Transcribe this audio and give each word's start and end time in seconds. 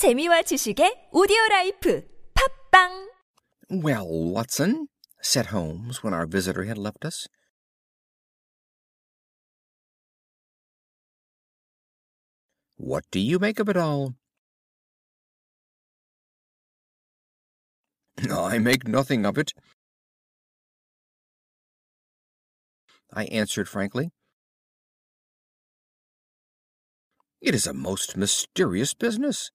재미와 0.00 0.40
지식의 0.48 1.10
오디오 1.12 1.36
라이프 1.50 2.00
팝빵 2.32 3.12
Well, 3.68 4.08
Watson, 4.08 4.88
said 5.20 5.52
Holmes 5.52 6.02
when 6.02 6.14
our 6.14 6.24
visitor 6.24 6.64
had 6.64 6.78
left 6.78 7.04
us, 7.04 7.28
what 12.78 13.04
do 13.12 13.20
you 13.20 13.38
make 13.38 13.60
of 13.60 13.68
it 13.68 13.76
all? 13.76 14.16
I 18.24 18.56
make 18.56 18.88
nothing 18.88 19.26
of 19.26 19.36
it, 19.36 19.52
I 23.12 23.24
answered 23.24 23.68
frankly. 23.68 24.12
It 27.42 27.54
is 27.54 27.66
a 27.66 27.74
most 27.74 28.16
mysterious 28.16 28.94
business. 28.94 29.50